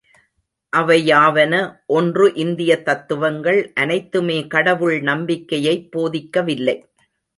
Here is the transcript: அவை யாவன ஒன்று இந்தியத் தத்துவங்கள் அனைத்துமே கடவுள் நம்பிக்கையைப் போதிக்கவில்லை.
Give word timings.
அவை 0.73 1.07
யாவன 1.07 1.53
ஒன்று 1.87 2.33
இந்தியத் 2.35 2.85
தத்துவங்கள் 2.85 3.71
அனைத்துமே 3.75 4.47
கடவுள் 4.47 5.01
நம்பிக்கையைப் 5.01 5.89
போதிக்கவில்லை. 5.95 6.77